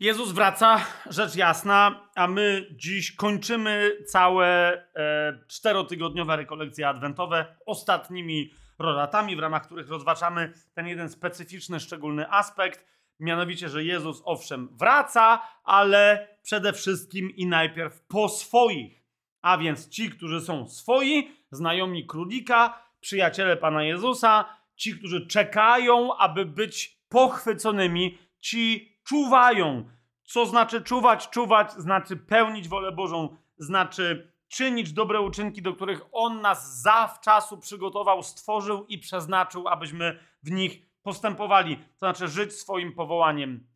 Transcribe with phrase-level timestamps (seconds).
[0.00, 9.36] Jezus wraca, rzecz jasna, a my dziś kończymy całe e, czterotygodniowe rekolekcje adwentowe ostatnimi roratami,
[9.36, 12.86] w ramach których rozważamy ten jeden specyficzny, szczególny aspekt,
[13.20, 19.02] mianowicie, że Jezus owszem wraca, ale przede wszystkim i najpierw po swoich,
[19.42, 24.44] a więc ci, którzy są swoi, znajomi królika, przyjaciele Pana Jezusa,
[24.76, 29.97] ci, którzy czekają, aby być pochwyconymi, ci czuwają.
[30.28, 31.28] Co znaczy czuwać?
[31.30, 38.22] Czuwać znaczy pełnić wolę Bożą, znaczy czynić dobre uczynki, do których On nas zawczasu przygotował,
[38.22, 41.76] stworzył i przeznaczył, abyśmy w nich postępowali.
[41.76, 43.66] To znaczy żyć swoim powołaniem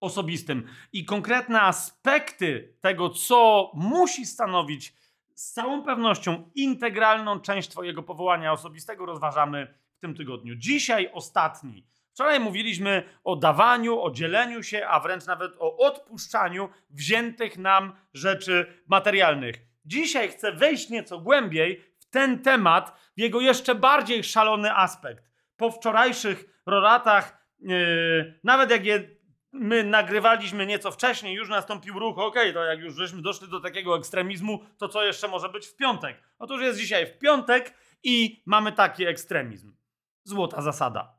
[0.00, 0.68] osobistym.
[0.92, 4.94] I konkretne aspekty tego, co musi stanowić
[5.34, 10.56] z całą pewnością integralną część Twojego powołania osobistego, rozważamy w tym tygodniu.
[10.56, 11.84] Dzisiaj ostatni
[12.18, 18.82] Wczoraj mówiliśmy o dawaniu, o dzieleniu się, a wręcz nawet o odpuszczaniu wziętych nam rzeczy
[18.86, 19.56] materialnych.
[19.84, 25.24] Dzisiaj chcę wejść nieco głębiej w ten temat, w jego jeszcze bardziej szalony aspekt.
[25.56, 29.08] Po wczorajszych roratach, yy, nawet jak je
[29.52, 33.96] my nagrywaliśmy nieco wcześniej, już nastąpił ruch, ok, to jak już żeśmy doszli do takiego
[33.96, 36.22] ekstremizmu, to co jeszcze może być w piątek?
[36.38, 39.76] Otóż jest dzisiaj w piątek i mamy taki ekstremizm.
[40.24, 41.17] Złota zasada.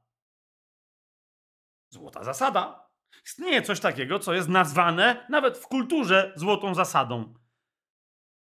[1.90, 2.90] Złota zasada.
[3.26, 7.34] Istnieje coś takiego, co jest nazwane nawet w kulturze złotą zasadą.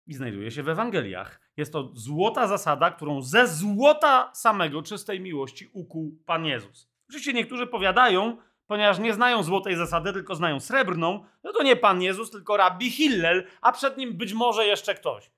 [0.08, 1.42] I znajduje się w Ewangeliach.
[1.58, 6.90] Jest to złota zasada, którą ze złota samego czystej miłości ukuł Pan Jezus.
[7.10, 12.02] Oczywiście niektórzy powiadają, ponieważ nie znają złotej zasady, tylko znają srebrną, no to nie Pan
[12.02, 15.32] Jezus, tylko Rabbi Hillel, a przed nim być może jeszcze ktoś.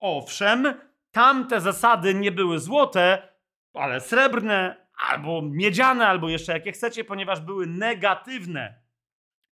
[0.00, 0.74] Owszem,
[1.10, 3.28] tamte zasady nie były złote,
[3.74, 8.84] ale srebrne, albo miedziane, albo jeszcze jakie chcecie, ponieważ były negatywne.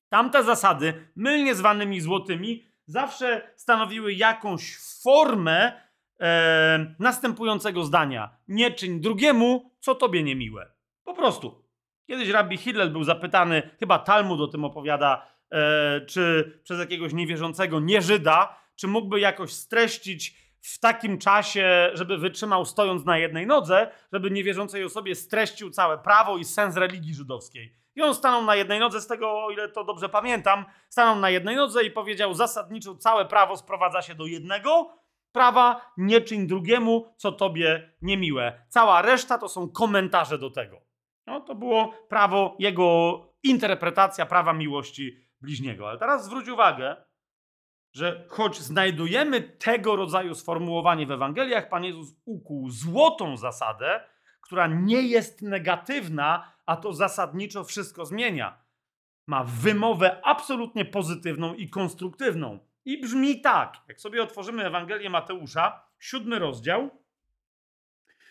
[0.08, 5.72] Tamte zasady, mylnie zwanymi złotymi, zawsze stanowiły jakąś formę
[6.20, 8.36] e, następującego zdania.
[8.48, 10.72] Nie czyń drugiemu, co tobie niemiłe.
[11.04, 11.64] Po prostu.
[12.06, 17.80] Kiedyś rabbi Hillel był zapytany, chyba Talmud o tym opowiada, e, czy przez jakiegoś niewierzącego
[17.80, 24.30] nieżyda, czy mógłby jakoś streścić w takim czasie, żeby wytrzymał stojąc na jednej nodze, żeby
[24.30, 27.74] niewierzącej osobie streścił całe prawo i sens religii żydowskiej.
[27.94, 31.30] I on stanął na jednej nodze, z tego o ile to dobrze pamiętam, stanął na
[31.30, 34.90] jednej nodze i powiedział zasadniczo całe prawo sprowadza się do jednego
[35.32, 38.64] prawa, nie czyń drugiemu, co tobie niemiłe.
[38.68, 40.80] Cała reszta to są komentarze do tego.
[41.26, 45.88] No, to było prawo, jego interpretacja prawa miłości bliźniego.
[45.88, 46.96] Ale teraz zwróć uwagę,
[47.92, 54.00] że choć znajdujemy tego rodzaju sformułowanie w Ewangeliach, Pan Jezus ukuł złotą zasadę,
[54.40, 58.62] która nie jest negatywna, a to zasadniczo wszystko zmienia.
[59.26, 62.58] Ma wymowę absolutnie pozytywną i konstruktywną.
[62.84, 66.90] I brzmi tak, jak sobie otworzymy Ewangelię Mateusza, siódmy rozdział.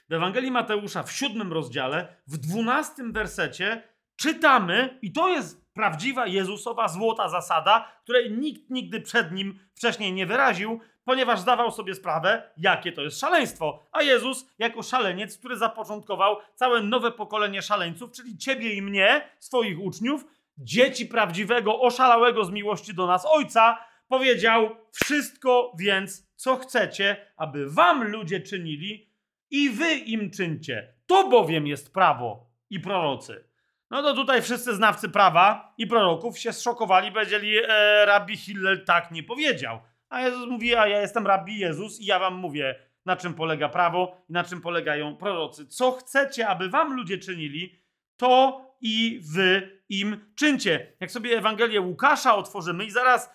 [0.09, 3.83] W Ewangelii Mateusza w siódmym rozdziale, w dwunastym wersecie
[4.15, 10.25] czytamy, i to jest prawdziwa Jezusowa złota zasada, której nikt nigdy przed nim wcześniej nie
[10.25, 13.83] wyraził, ponieważ zdawał sobie sprawę, jakie to jest szaleństwo.
[13.91, 19.79] A Jezus, jako szaleniec, który zapoczątkował całe nowe pokolenie szaleńców, czyli ciebie i mnie, swoich
[19.79, 20.25] uczniów,
[20.57, 23.77] dzieci prawdziwego, oszalałego z miłości do nas Ojca,
[24.07, 29.11] powiedział: Wszystko więc, co chcecie, aby wam ludzie czynili,
[29.51, 30.93] i wy im czyńcie.
[31.05, 33.50] To bowiem jest prawo i prorocy.
[33.91, 39.11] No to tutaj wszyscy znawcy prawa i proroków się zszokowali, powiedzieli, e, rabbi Hillel tak
[39.11, 39.79] nie powiedział.
[40.09, 42.75] A Jezus mówi, a ja jestem rabbi Jezus i ja wam mówię,
[43.05, 45.67] na czym polega prawo i na czym polegają prorocy.
[45.67, 47.81] Co chcecie, aby wam ludzie czynili,
[48.17, 50.93] to i wy im czyńcie.
[50.99, 53.29] Jak sobie Ewangelię Łukasza otworzymy i zaraz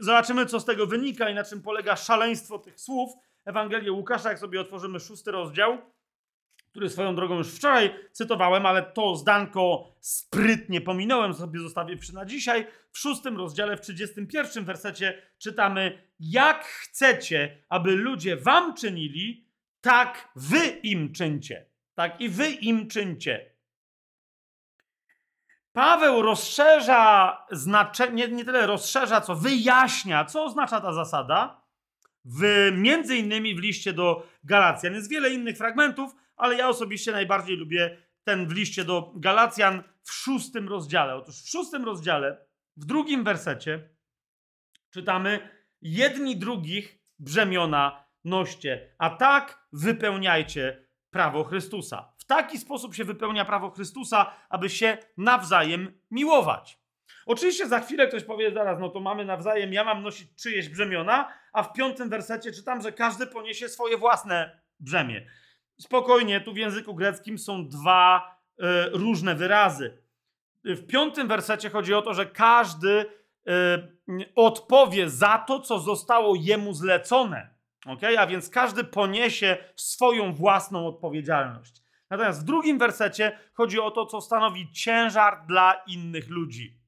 [0.00, 3.12] zobaczymy, co z tego wynika i na czym polega szaleństwo tych słów.
[3.44, 5.78] Ewangelię Łukasza, jak sobie otworzymy szósty rozdział,
[6.72, 12.24] który swoją drogą już wczoraj cytowałem, ale to zdanko sprytnie pominąłem, sobie zostawię przy na
[12.24, 12.66] dzisiaj.
[12.90, 19.48] W szóstym rozdziale, w 31 wersecie czytamy: Jak chcecie, aby ludzie wam czynili,
[19.80, 21.66] tak wy im czyńcie.
[21.94, 23.52] Tak i wy im czyńcie.
[25.72, 31.61] Paweł rozszerza znaczenie, nie, tyle rozszerza, co wyjaśnia, co oznacza ta zasada.
[32.24, 34.94] W, między innymi w liście do Galacjan.
[34.94, 40.12] Jest wiele innych fragmentów, ale ja osobiście najbardziej lubię ten w liście do Galacjan w
[40.12, 41.14] szóstym rozdziale.
[41.14, 42.46] Otóż w szóstym rozdziale,
[42.76, 43.88] w drugim wersecie
[44.90, 45.48] czytamy
[45.82, 52.12] jedni drugich brzemiona noście, a tak wypełniajcie prawo Chrystusa.
[52.18, 56.81] W taki sposób się wypełnia prawo Chrystusa, aby się nawzajem miłować.
[57.26, 61.32] Oczywiście za chwilę ktoś powie zaraz, no to mamy nawzajem, ja mam nosić czyjeś brzemiona,
[61.52, 65.26] a w piątym wersecie czytam, że każdy poniesie swoje własne brzemię.
[65.80, 69.98] Spokojnie, tu w języku greckim są dwa y, różne wyrazy.
[70.64, 76.74] W piątym wersecie chodzi o to, że każdy y, odpowie za to, co zostało jemu
[76.74, 77.54] zlecone.
[77.86, 78.18] Okay?
[78.18, 81.82] A więc każdy poniesie swoją własną odpowiedzialność.
[82.10, 86.81] Natomiast w drugim wersecie chodzi o to, co stanowi ciężar dla innych ludzi.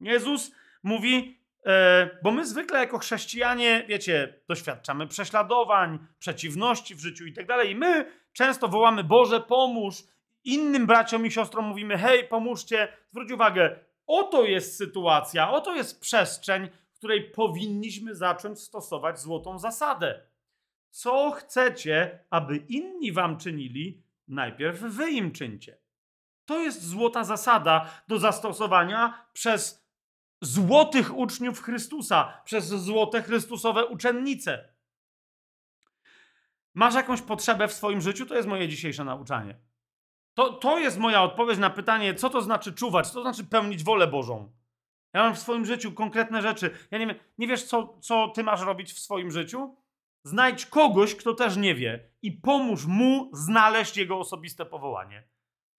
[0.00, 0.52] Jezus
[0.82, 7.46] mówi, e, bo my zwykle jako chrześcijanie, wiecie, doświadczamy prześladowań, przeciwności w życiu i tak
[7.46, 7.70] dalej.
[7.70, 9.94] I my często wołamy, Boże, pomóż.
[10.44, 12.88] Innym braciom i siostrom mówimy, hej, pomóżcie.
[13.10, 20.20] Zwróć uwagę, oto jest sytuacja, oto jest przestrzeń, w której powinniśmy zacząć stosować złotą zasadę.
[20.90, 25.78] Co chcecie, aby inni wam czynili, najpierw wy im czyńcie.
[26.44, 29.83] To jest złota zasada do zastosowania przez
[30.44, 34.74] złotych uczniów Chrystusa, przez złote Chrystusowe uczennice.
[36.74, 38.26] Masz jakąś potrzebę w swoim życiu?
[38.26, 39.58] To jest moje dzisiejsze nauczanie.
[40.34, 43.84] To, to jest moja odpowiedź na pytanie, co to znaczy czuwać, co to znaczy pełnić
[43.84, 44.52] wolę Bożą.
[45.12, 46.70] Ja mam w swoim życiu konkretne rzeczy.
[46.90, 49.76] Ja nie wiem, nie wiesz, co, co ty masz robić w swoim życiu?
[50.24, 55.28] Znajdź kogoś, kto też nie wie i pomóż mu znaleźć jego osobiste powołanie.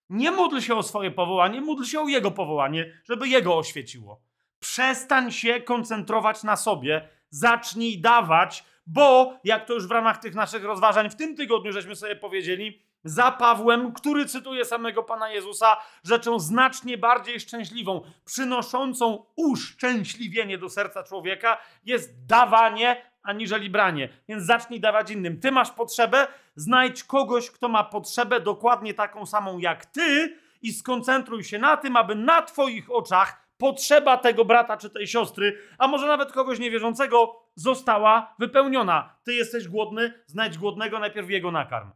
[0.09, 4.21] Nie módl się o swoje powołanie, módl się o jego powołanie, żeby jego oświeciło.
[4.65, 10.63] Przestań się koncentrować na sobie, zacznij dawać, bo jak to już w ramach tych naszych
[10.63, 16.39] rozważań w tym tygodniu żeśmy sobie powiedzieli, za Pawłem, który cytuje samego Pana Jezusa, rzeczą
[16.39, 24.09] znacznie bardziej szczęśliwą, przynoszącą uszczęśliwienie do serca człowieka, jest dawanie aniżeli branie.
[24.27, 25.39] Więc zacznij dawać innym.
[25.39, 31.43] Ty masz potrzebę, znajdź kogoś, kto ma potrzebę dokładnie taką samą jak ty i skoncentruj
[31.43, 36.07] się na tym, aby na Twoich oczach potrzeba tego brata czy tej siostry, a może
[36.07, 39.15] nawet kogoś niewierzącego, została wypełniona.
[39.23, 41.91] Ty jesteś głodny, znajdź głodnego, najpierw jego nakarm.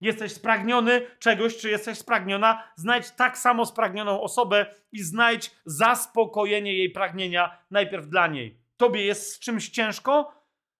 [0.00, 6.90] Jesteś spragniony czegoś, czy jesteś spragniona, znajdź tak samo spragnioną osobę i znajdź zaspokojenie jej
[6.90, 8.58] pragnienia najpierw dla niej.
[8.76, 10.32] Tobie jest z czymś ciężko?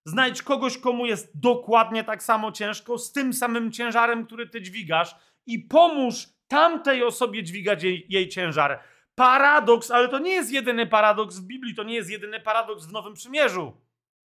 [0.04, 5.16] Znajdź kogoś, komu jest dokładnie tak samo ciężko, z tym samym ciężarem, który ty dźwigasz,
[5.46, 8.80] i pomóż tamtej osobie dźwigać jej, jej ciężar.
[9.16, 12.92] Paradoks, ale to nie jest jedyny paradoks w Biblii, to nie jest jedyny paradoks w
[12.92, 13.72] Nowym Przymierzu.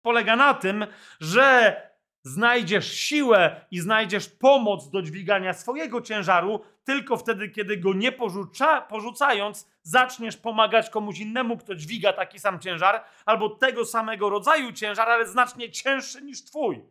[0.01, 0.85] Polega na tym,
[1.19, 1.75] że
[2.23, 8.81] znajdziesz siłę i znajdziesz pomoc do dźwigania swojego ciężaru tylko wtedy, kiedy go nie porzuca,
[8.81, 15.09] porzucając, zaczniesz pomagać komuś innemu, kto dźwiga taki sam ciężar, albo tego samego rodzaju ciężar,
[15.09, 16.83] ale znacznie cięższy niż twój.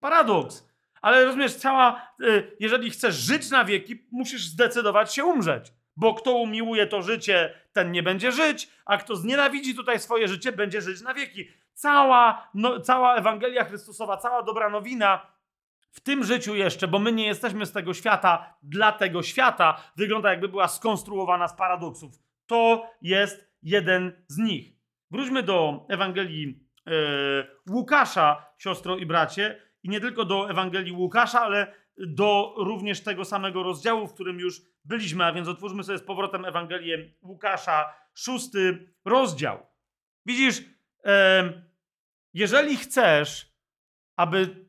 [0.00, 0.70] Paradoks.
[1.02, 5.72] Ale rozumiesz, cała, y, jeżeli chcesz żyć na wieki, musisz zdecydować się umrzeć.
[6.00, 10.52] Bo kto umiłuje to życie, ten nie będzie żyć, a kto znienawidzi tutaj swoje życie,
[10.52, 11.48] będzie żyć na wieki.
[11.74, 15.26] Cała, no, cała Ewangelia Chrystusowa, cała dobra nowina
[15.92, 20.30] w tym życiu jeszcze, bo my nie jesteśmy z tego świata, dla tego świata, wygląda
[20.30, 22.12] jakby była skonstruowana z paradoksów.
[22.46, 24.72] To jest jeden z nich.
[25.10, 26.92] Wróćmy do Ewangelii yy,
[27.70, 33.62] Łukasza, siostro i bracie, i nie tylko do Ewangelii Łukasza, ale do również tego samego
[33.62, 39.66] rozdziału, w którym już byliśmy, a więc otwórzmy sobie z powrotem Ewangelię Łukasza, szósty rozdział.
[40.26, 40.64] Widzisz,
[42.34, 43.52] jeżeli chcesz,
[44.16, 44.66] aby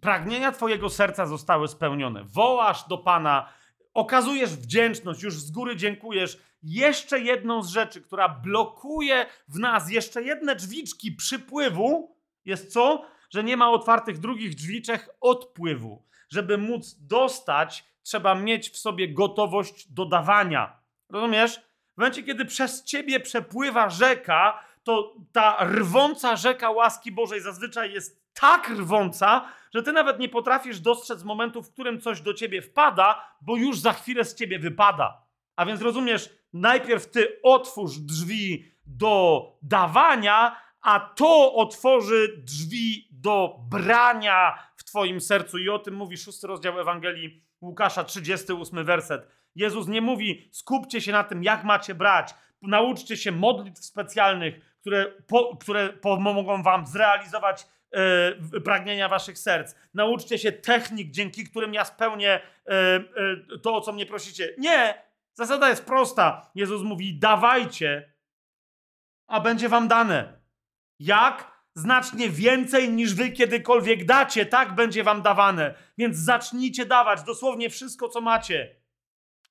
[0.00, 3.52] pragnienia Twojego serca zostały spełnione, wołasz do Pana,
[3.94, 6.38] okazujesz wdzięczność, już z góry dziękujesz.
[6.62, 13.04] Jeszcze jedną z rzeczy, która blokuje w nas jeszcze jedne drzwiczki przypływu, jest co?
[13.30, 16.07] Że nie ma otwartych drugich drzwiczek odpływu.
[16.28, 20.80] Żeby móc dostać, trzeba mieć w sobie gotowość do dawania.
[21.10, 21.60] Rozumiesz?
[21.94, 28.22] W momencie, kiedy przez ciebie przepływa rzeka, to ta rwąca rzeka łaski Bożej zazwyczaj jest
[28.34, 33.24] tak rwąca, że ty nawet nie potrafisz dostrzec momentu, w którym coś do ciebie wpada,
[33.40, 35.22] bo już za chwilę z ciebie wypada.
[35.56, 44.67] A więc rozumiesz, najpierw ty otwórz drzwi do dawania, a to otworzy drzwi do brania
[44.88, 45.58] twoim sercu.
[45.58, 49.28] I o tym mówi szósty rozdział Ewangelii Łukasza, 38 werset.
[49.54, 55.06] Jezus nie mówi, skupcie się na tym, jak macie brać, nauczcie się modlitw specjalnych, które,
[55.26, 59.74] po, które pomogą wam zrealizować e, pragnienia waszych serc.
[59.94, 62.40] Nauczcie się technik, dzięki którym ja spełnię e,
[62.72, 64.54] e, to, o co mnie prosicie.
[64.58, 65.08] Nie!
[65.34, 66.50] Zasada jest prosta.
[66.54, 68.12] Jezus mówi: dawajcie,
[69.26, 70.40] a będzie wam dane.
[70.98, 71.57] Jak?
[71.78, 75.74] Znacznie więcej niż wy kiedykolwiek dacie, tak będzie wam dawane.
[75.98, 78.76] Więc zacznijcie dawać dosłownie wszystko, co macie.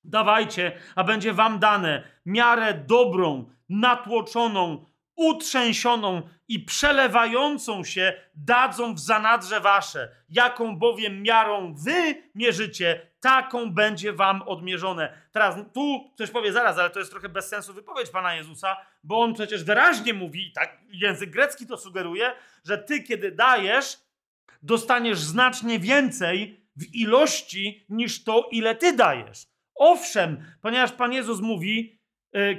[0.04, 4.84] Dawajcie, a będzie wam dane miarę dobrą, natłoczoną,
[5.18, 10.08] utrzęsioną i przelewającą się dadzą w zanadrze wasze.
[10.28, 15.22] Jaką bowiem miarą wy mierzycie, taką będzie wam odmierzone.
[15.32, 19.20] Teraz tu ktoś powie zaraz, ale to jest trochę bez sensu wypowiedź Pana Jezusa, bo
[19.20, 22.32] on przecież wyraźnie mówi, tak język grecki to sugeruje,
[22.64, 23.98] że ty kiedy dajesz,
[24.62, 29.46] dostaniesz znacznie więcej w ilości niż to, ile ty dajesz.
[29.74, 31.97] Owszem, ponieważ Pan Jezus mówi,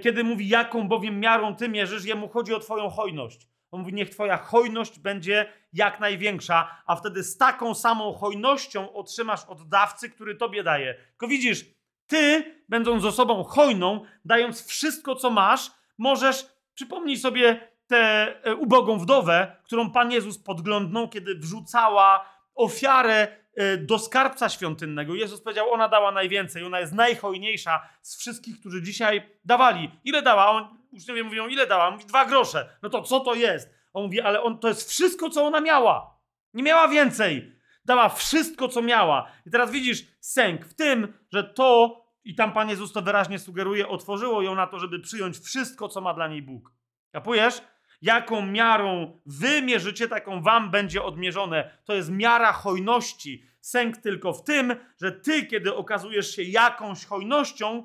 [0.01, 3.47] kiedy mówi, jaką bowiem miarą ty mierzysz, jemu chodzi o twoją hojność.
[3.71, 9.45] On mówi, niech twoja hojność będzie jak największa, a wtedy z taką samą hojnością otrzymasz
[9.45, 10.93] od dawcy, który tobie daje.
[11.09, 11.65] Tylko widzisz,
[12.07, 19.55] ty, będąc osobą hojną, dając wszystko, co masz, możesz, przypomnij sobie tę e, ubogą wdowę,
[19.63, 23.38] którą Pan Jezus podglądnął, kiedy wrzucała ofiarę e,
[23.79, 25.15] do skarbca świątynnego.
[25.15, 29.91] Jezus powiedział, ona dała najwięcej, ona jest najhojniejsza z wszystkich, którzy dzisiaj dawali.
[30.03, 30.49] Ile dała?
[30.49, 31.87] On, uczniowie mówią, ile dała?
[31.87, 32.77] On mówi, dwa grosze.
[32.81, 33.73] No to co to jest?
[33.93, 36.19] On mówi, ale on, to jest wszystko, co ona miała.
[36.53, 37.55] Nie miała więcej.
[37.85, 39.31] Dała wszystko, co miała.
[39.45, 43.87] I teraz widzisz sęk w tym, że to, i tam Pan Jezus to wyraźnie sugeruje,
[43.87, 46.71] otworzyło ją na to, żeby przyjąć wszystko, co ma dla niej Bóg.
[47.11, 47.61] Kapujesz?
[48.01, 51.77] Jaką miarą wy mierzycie, taką wam będzie odmierzone.
[51.85, 53.43] To jest miara hojności.
[53.61, 57.83] Sęk tylko w tym, że ty, kiedy okazujesz się jakąś hojnością,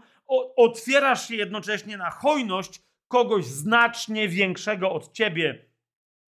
[0.56, 5.64] otwierasz się jednocześnie na hojność kogoś znacznie większego od ciebie.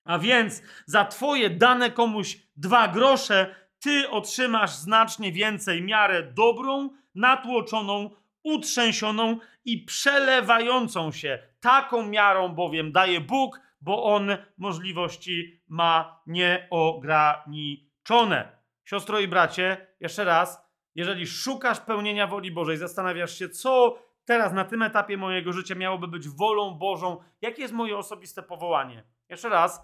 [0.05, 8.11] A więc za twoje dane komuś dwa grosze, ty otrzymasz znacznie więcej miarę dobrą, natłoczoną,
[8.43, 11.38] utrzęsioną i przelewającą się.
[11.61, 18.56] Taką miarą bowiem daje Bóg, bo On możliwości ma nieograniczone.
[18.85, 24.64] Siostro i bracie, jeszcze raz, jeżeli szukasz pełnienia woli Bożej, zastanawiasz się, co teraz na
[24.64, 29.04] tym etapie mojego życia miałoby być wolą Bożą, jakie jest moje osobiste powołanie.
[29.28, 29.83] Jeszcze raz,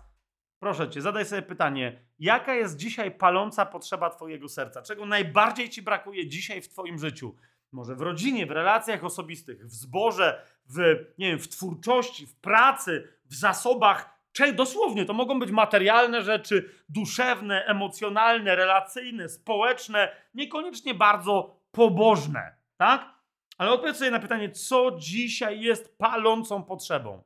[0.59, 4.83] proszę cię, zadaj sobie pytanie, jaka jest dzisiaj paląca potrzeba Twojego serca?
[4.83, 7.37] Czego najbardziej Ci brakuje dzisiaj w Twoim życiu?
[7.73, 10.79] Może w rodzinie, w relacjach osobistych, w zborze, w,
[11.19, 14.23] nie wiem, w twórczości, w pracy, w zasobach.
[14.55, 23.15] Dosłownie to mogą być materialne rzeczy, duszewne, emocjonalne, relacyjne, społeczne, niekoniecznie bardzo pobożne, tak?
[23.59, 27.23] Ale odpowiedz sobie na pytanie, co dzisiaj jest palącą potrzebą.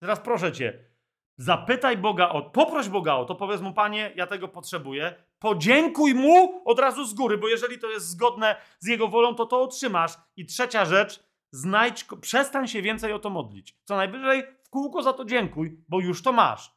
[0.00, 0.89] Teraz proszę cię,
[1.40, 5.14] zapytaj Boga o, poproś Boga o to, powiedz mu, Panie, ja tego potrzebuję.
[5.38, 9.46] Podziękuj mu od razu z góry, bo jeżeli to jest zgodne z Jego wolą, to
[9.46, 10.12] to otrzymasz.
[10.36, 13.76] I trzecia rzecz, znajdź, przestań się więcej o to modlić.
[13.84, 16.74] Co najwyżej w kółko za to dziękuj, bo już to masz.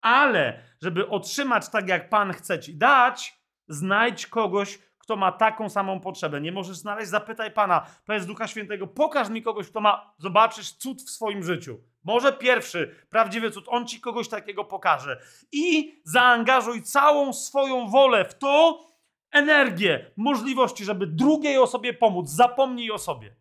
[0.00, 3.38] Ale, żeby otrzymać tak, jak Pan chce ci dać,
[3.68, 6.40] znajdź kogoś, kto ma taką samą potrzebę.
[6.40, 11.02] Nie możesz znaleźć, zapytaj Pana, powiedz Ducha Świętego, pokaż mi kogoś, kto ma, zobaczysz cud
[11.02, 11.80] w swoim życiu.
[12.08, 15.20] Może pierwszy, prawdziwy cud, on ci kogoś takiego pokaże.
[15.52, 18.84] I zaangażuj całą swoją wolę w to,
[19.30, 22.30] energię, możliwości, żeby drugiej osobie pomóc.
[22.30, 23.36] Zapomnij o sobie.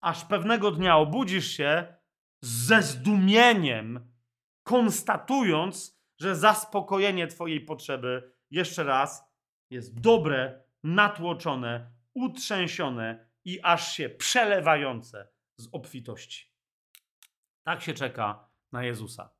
[0.00, 1.94] Aż pewnego dnia obudzisz się
[2.42, 4.12] ze zdumieniem,
[4.62, 9.24] konstatując, że zaspokojenie Twojej potrzeby jeszcze raz
[9.70, 15.28] jest dobre, natłoczone, utrzęsione i aż się przelewające
[15.60, 16.53] z obfitości.
[17.64, 19.30] Tak się czeka na Jezusa.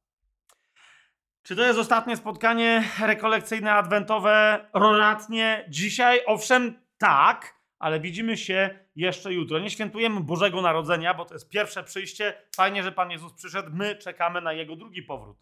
[1.42, 6.20] Czy to jest ostatnie spotkanie rekolekcyjne, adwentowe, roratnie dzisiaj?
[6.26, 9.58] Owszem, tak, ale widzimy się jeszcze jutro.
[9.58, 12.34] Nie świętujemy Bożego Narodzenia, bo to jest pierwsze przyjście.
[12.56, 13.70] Fajnie, że Pan Jezus przyszedł.
[13.72, 15.36] My czekamy na Jego drugi powrót.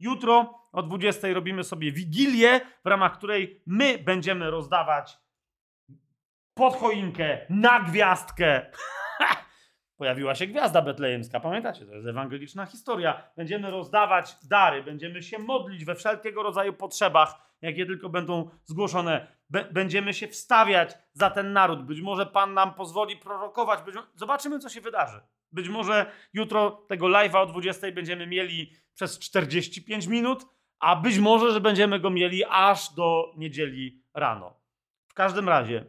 [0.00, 5.18] Jutro o 20 robimy sobie wigilię, w ramach której my będziemy rozdawać
[6.54, 8.66] pod choinkę, na gwiazdkę.
[9.98, 11.86] Pojawiła się gwiazda betlejemska, pamiętacie?
[11.86, 13.22] To jest ewangeliczna historia.
[13.36, 19.26] Będziemy rozdawać dary, będziemy się modlić we wszelkiego rodzaju potrzebach, jakie tylko będą zgłoszone.
[19.72, 21.82] będziemy się wstawiać za ten naród.
[21.82, 23.82] Być może Pan nam pozwoli prorokować.
[23.82, 25.20] Być zobaczymy, co się wydarzy.
[25.52, 30.46] Być może jutro tego live'a o 20 będziemy mieli przez 45 minut,
[30.80, 34.60] a być może, że będziemy go mieli aż do niedzieli rano.
[35.08, 35.84] W każdym razie,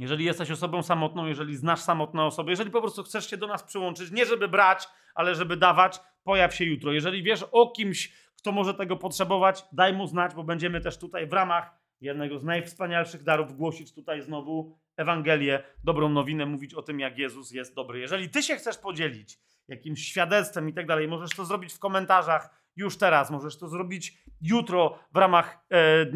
[0.00, 3.62] jeżeli jesteś osobą samotną, jeżeli znasz samotne osoby, jeżeli po prostu chcesz się do nas
[3.62, 6.92] przyłączyć, nie żeby brać, ale żeby dawać, pojaw się jutro.
[6.92, 11.26] Jeżeli wiesz o kimś, kto może tego potrzebować, daj mu znać, bo będziemy też tutaj
[11.26, 17.00] w ramach jednego z najwspanialszych darów głosić tutaj znowu Ewangelię, dobrą nowinę, mówić o tym,
[17.00, 18.00] jak Jezus jest dobry.
[18.00, 19.38] Jeżeli ty się chcesz podzielić
[19.68, 24.18] jakimś świadectwem i tak dalej, możesz to zrobić w komentarzach już teraz, możesz to zrobić
[24.40, 26.06] jutro w ramach e,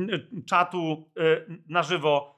[0.49, 1.23] czatu e,
[1.69, 2.34] na żywo.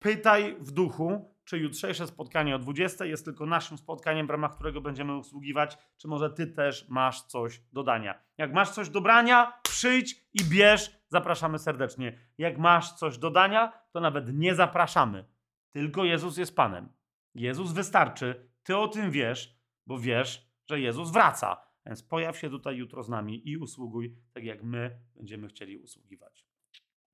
[0.00, 4.80] Pytaj w duchu, czy jutrzejsze spotkanie o 20 jest tylko naszym spotkaniem, w ramach którego
[4.80, 8.22] będziemy usługiwać, czy może ty też masz coś do dania.
[8.38, 12.18] Jak masz coś do brania, przyjdź i bierz, zapraszamy serdecznie.
[12.38, 15.24] Jak masz coś do dania, to nawet nie zapraszamy.
[15.72, 16.88] Tylko Jezus jest Panem.
[17.34, 18.50] Jezus wystarczy.
[18.62, 21.56] Ty o tym wiesz, bo wiesz, że Jezus wraca.
[21.86, 26.46] Więc pojaw się tutaj jutro z nami i usługuj, tak jak my będziemy chcieli usługiwać.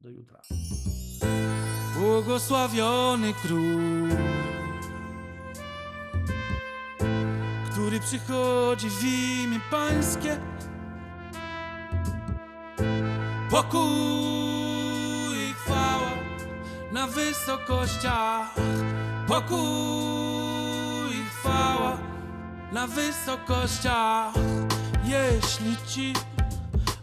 [0.01, 0.41] Do jutra.
[1.99, 4.09] Błogosławiony król,
[7.71, 10.41] który przychodzi w imię Pańskie.
[13.51, 13.81] Pokój
[15.51, 16.11] i chwała
[16.93, 18.55] na wysokościach.
[19.27, 19.57] Pokój
[21.17, 21.97] i chwała
[22.73, 24.35] na wysokościach.
[25.05, 26.13] Jeśli ci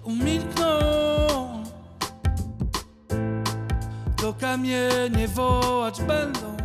[0.03, 1.42] umilkną
[4.23, 6.62] to kamienie wołać będą.